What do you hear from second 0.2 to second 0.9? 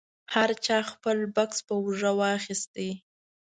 هر چا